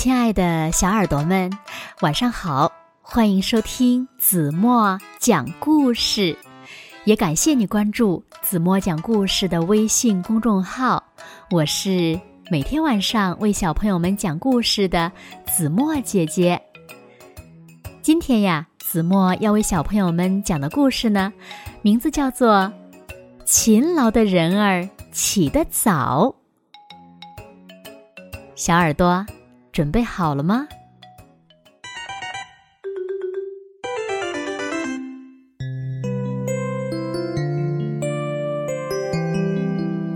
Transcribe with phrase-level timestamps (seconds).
[0.00, 1.50] 亲爱的小耳朵们，
[2.00, 2.72] 晚上好！
[3.02, 6.34] 欢迎收听子墨讲故事，
[7.04, 11.04] 也感谢你关注子墨讲故事的微信公众号。
[11.50, 12.18] 我是
[12.50, 15.12] 每天晚上为小朋友们讲故事的
[15.46, 16.58] 子墨姐姐。
[18.00, 21.30] 今天呀，子墨要为小朋友们讲的故事呢，
[21.82, 22.54] 名字叫做
[23.44, 26.24] 《勤劳的人儿起得早》。
[28.54, 29.26] 小耳朵。
[29.72, 30.66] 准备好了吗？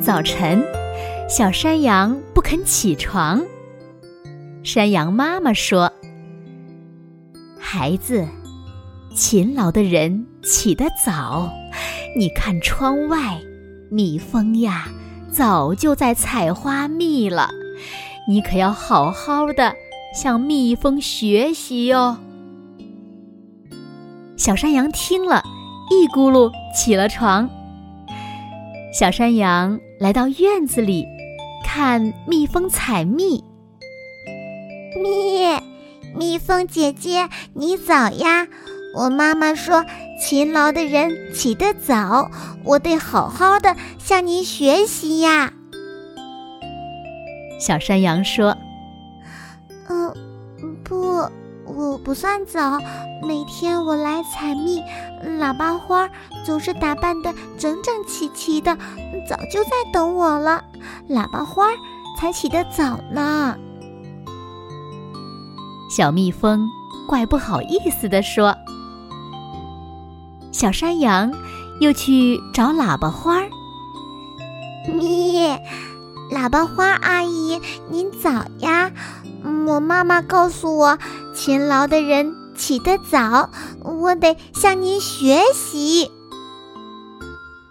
[0.00, 0.62] 早晨，
[1.30, 3.42] 小山羊不肯起床。
[4.62, 5.90] 山羊妈妈说
[7.58, 8.26] ：“孩子，
[9.14, 11.50] 勤劳的人起得早。
[12.18, 13.40] 你看窗外，
[13.90, 14.88] 蜜蜂呀，
[15.30, 17.48] 早就在采花蜜了。”
[18.26, 19.74] 你可要好好的
[20.14, 22.16] 向蜜蜂学习哟。
[24.36, 25.42] 小山羊听了，
[25.90, 27.48] 一咕噜起了床。
[28.98, 31.04] 小山羊来到院子里，
[31.64, 33.44] 看蜜蜂采蜜。
[35.02, 35.60] 蜜，
[36.16, 38.46] 蜜蜂姐姐，你早呀！
[38.96, 39.84] 我妈妈说，
[40.20, 42.30] 勤劳的人起得早，
[42.64, 45.52] 我得好好的向你学习呀。
[47.66, 48.54] 小山羊说
[49.88, 50.12] ：“嗯，
[50.84, 51.26] 不，
[51.64, 52.78] 我不算早。
[53.26, 54.82] 每天我来采蜜，
[55.40, 56.06] 喇叭花
[56.44, 58.76] 总是打扮的整整齐齐的，
[59.26, 60.62] 早就在等我了。
[61.08, 61.68] 喇叭花
[62.20, 63.56] 才起得早呢。”
[65.88, 66.68] 小蜜蜂
[67.08, 68.54] 怪不好意思的说
[70.52, 71.32] ：“小山羊
[71.80, 73.40] 又去找喇叭花。”
[74.92, 75.23] 蜜。
[76.44, 78.92] 喇叭花阿姨，您早呀！
[79.66, 80.98] 我妈妈告诉我，
[81.34, 83.48] 勤劳的人起得早，
[83.82, 86.04] 我得向您学习。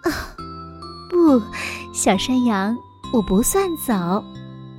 [0.02, 0.10] 啊，
[1.08, 1.40] 不，
[1.92, 2.76] 小山羊，
[3.12, 4.24] 我不算早。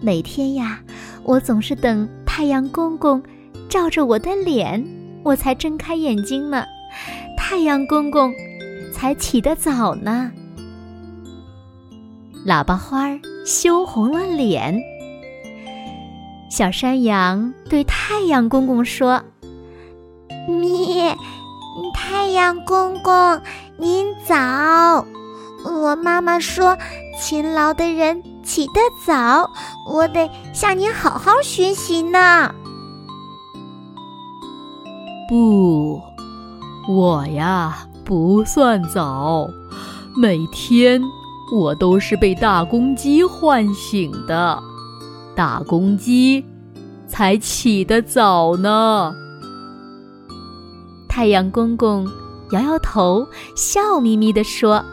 [0.02, 0.78] 每天呀，
[1.24, 3.24] 我总是等太阳公公
[3.70, 4.86] 照着我的脸，
[5.24, 6.66] 我才睁开眼睛呢。
[7.38, 8.34] 太阳公公
[8.94, 10.30] 才起得早呢。
[12.46, 14.82] 喇叭花儿羞红了脸。
[16.50, 19.22] 小山羊对太阳公公说
[20.50, 21.16] ：“咪，
[21.94, 23.40] 太阳公公，
[23.78, 25.06] 您早。
[25.64, 26.78] 我妈妈说，
[27.20, 28.74] 勤劳的人起得
[29.06, 29.50] 早，
[29.92, 32.54] 我得向您好好学习呢。”
[35.30, 36.02] 不，
[36.88, 39.48] 我呀不算早，
[40.16, 41.02] 每天。
[41.54, 44.62] 我都是被大公鸡唤醒的，
[45.36, 46.44] 大公鸡
[47.08, 49.14] 才起得早呢。
[51.08, 52.08] 太阳公公
[52.52, 54.84] 摇摇头，笑眯眯地说：“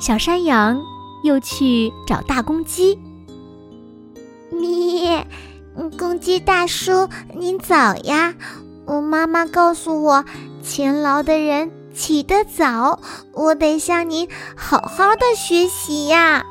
[0.00, 0.80] 小山羊
[1.22, 2.98] 又去找大公鸡。
[4.50, 5.24] 咪，
[5.98, 8.34] 公鸡大叔，您早呀！
[8.84, 10.24] 我妈妈告诉我，
[10.62, 13.00] 勤劳的人。”起得早，
[13.32, 16.44] 我得向你好好的学习呀。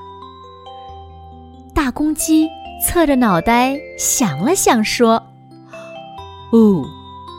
[1.74, 2.48] 大公鸡
[2.86, 5.24] 侧着脑袋想了想，说
[6.54, 6.84] ：“哦，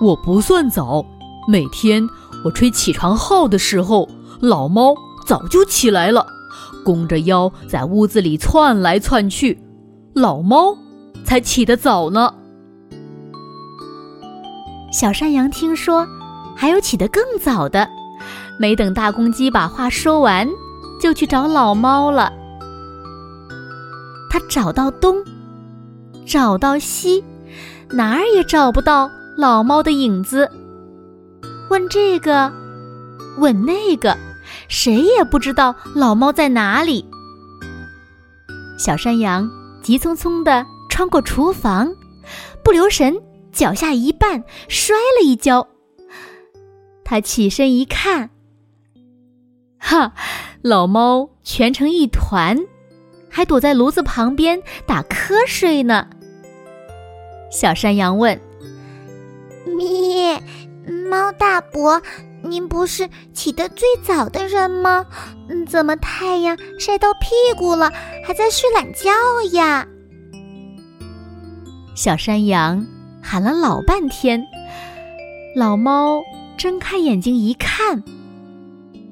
[0.01, 1.05] 我不算早。
[1.49, 2.09] 每天
[2.45, 4.09] 我吹起床号的时候，
[4.41, 4.95] 老猫
[5.27, 6.27] 早就起来了，
[6.85, 9.63] 弓着腰在屋子里窜来窜去，
[10.15, 10.77] 老猫
[11.25, 12.35] 才起得早呢。”
[14.93, 16.07] 小山羊听说。
[16.57, 17.89] 还有起得更早的，
[18.59, 20.49] 没等大公鸡把话说完，
[21.01, 22.33] 就去找老猫了。
[24.31, 25.23] 他找到东，
[26.27, 27.23] 找到西，
[27.91, 30.51] 哪儿也找不到老猫的影子。
[31.69, 32.53] 问这个，
[33.39, 34.17] 问那个，
[34.69, 37.05] 谁也不知道老猫在哪里。
[38.79, 39.49] 小山羊
[39.83, 41.93] 急匆匆地穿过厨房，
[42.65, 43.15] 不留神
[43.53, 45.67] 脚下一绊，摔了一跤。
[47.13, 48.31] 他起身一看，
[49.79, 50.15] 哈，
[50.63, 52.59] 老猫蜷成一团，
[53.29, 56.09] 还躲在炉子旁边打瞌睡呢。
[57.51, 58.41] 小山羊问
[59.77, 60.41] ：“咪，
[61.11, 62.01] 猫大伯，
[62.43, 65.05] 您不是起得最早的人吗？
[65.69, 67.29] 怎么太阳晒到屁
[67.59, 67.93] 股了，
[68.27, 69.11] 还在睡懒觉
[69.53, 69.87] 呀？”
[71.95, 72.87] 小山羊
[73.23, 74.43] 喊了老半天，
[75.55, 76.23] 老猫。
[76.57, 78.03] 睁开眼睛一看，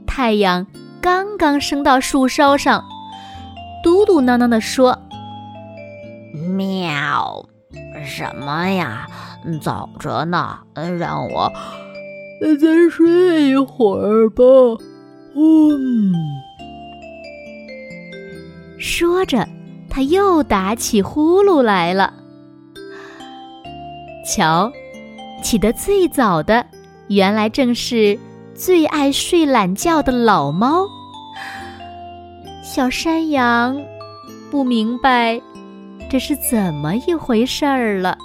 [0.06, 0.66] 太阳
[1.00, 2.84] 刚刚升到树梢上，
[3.82, 4.98] 嘟嘟囔囔地说
[6.56, 7.44] ：“喵，
[8.04, 9.06] 什么呀？
[9.62, 10.58] 早着呢，
[10.98, 11.50] 让我
[12.60, 14.44] 再睡一会儿吧。
[15.34, 16.12] 嗯。
[18.78, 19.48] 说着，
[19.88, 22.12] 他又打起呼噜来了。
[24.26, 24.70] 瞧，
[25.42, 26.66] 起得最早的，
[27.10, 28.16] 原来正是
[28.54, 30.86] 最爱睡懒觉的老猫。
[32.62, 33.76] 小山羊
[34.48, 35.40] 不明白
[36.08, 38.16] 这是怎么一回事儿了。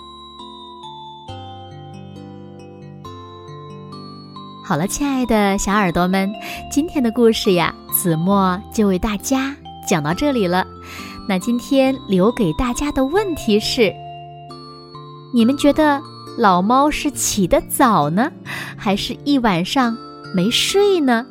[4.63, 6.31] 好了，亲爱的小耳朵们，
[6.71, 9.55] 今天的故事呀，子墨就为大家。
[9.87, 10.63] 讲到这里了，
[11.27, 13.91] 那今天留给大家的问题是：
[15.33, 15.99] 你们觉得
[16.37, 18.31] 老猫是起得早呢，
[18.77, 19.97] 还是一晚上
[20.35, 21.25] 没睡呢？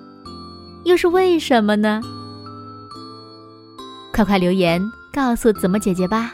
[0.84, 2.00] 又是为什么呢？
[4.12, 4.80] 快快留言
[5.12, 6.32] 告诉子墨姐姐吧。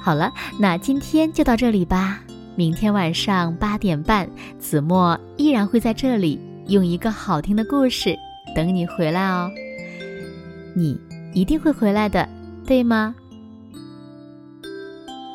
[0.00, 2.20] 好了，那今天就到这里吧。
[2.56, 8.16] 明天晚上八点半，子墨依然会在这里用一个好听的故事
[8.54, 9.50] 等你回来哦。
[10.74, 10.98] 你
[11.34, 12.28] 一定会回来的，
[12.66, 13.14] 对吗？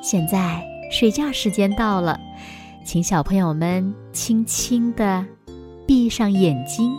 [0.01, 0.61] 现在
[0.93, 2.19] 睡觉时间到了，
[2.85, 5.25] 请小朋友们轻轻的
[5.87, 6.95] 闭上眼睛，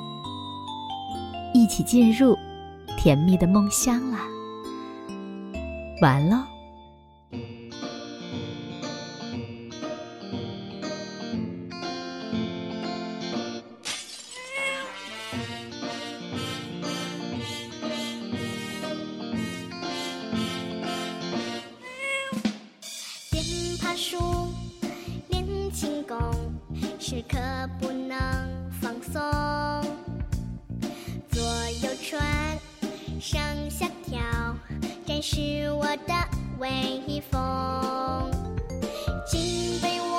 [1.55, 2.37] 一起进入
[2.99, 4.19] 甜蜜的梦乡啦。
[6.03, 6.54] 完了。
[27.35, 27.41] 可
[27.81, 28.17] 不能
[28.81, 29.21] 放松，
[31.29, 31.43] 左
[31.83, 32.23] 右穿，
[33.21, 34.21] 上下跳，
[35.05, 36.15] 展示我的
[36.61, 38.31] 威风。
[39.27, 40.14] 金被窝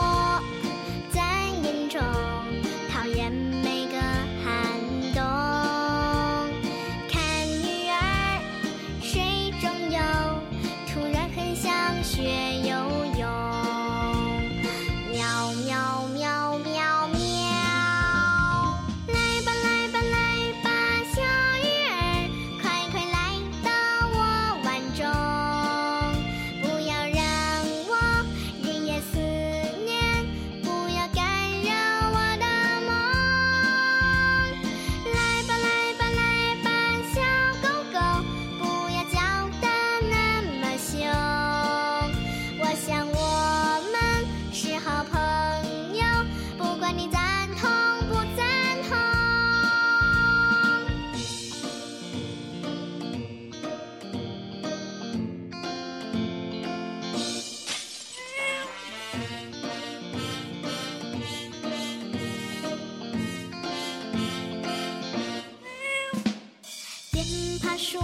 [67.60, 68.00] 爬树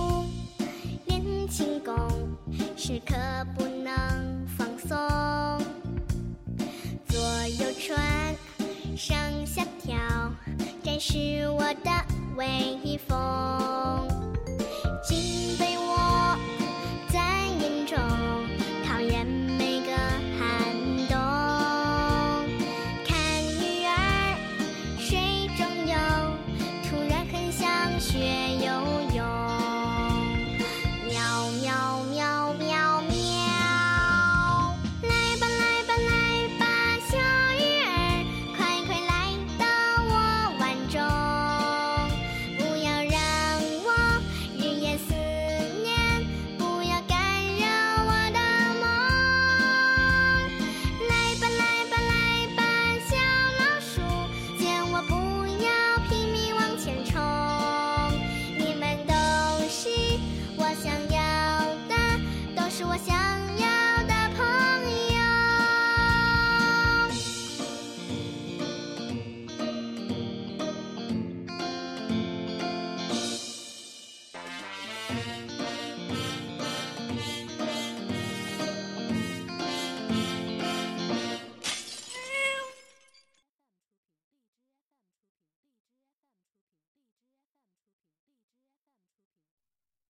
[1.08, 1.96] 练轻功，
[2.78, 3.16] 时刻
[3.58, 4.98] 不能放松。
[7.08, 7.20] 左
[7.60, 8.36] 右转，
[8.96, 9.96] 上下跳，
[10.84, 11.92] 展示我的
[12.36, 14.08] 威风。
[15.08, 15.18] 准
[15.58, 16.21] 备我。